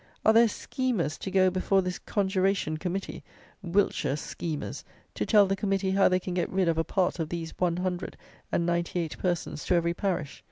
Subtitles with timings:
[0.25, 3.23] Are there schemers to go before this conjuration Committee;
[3.61, 7.29] Wiltshire schemers, to tell the Committee how they can get rid of a part of
[7.29, 8.17] these one hundred
[8.51, 10.39] and ninety eight persons to every parish?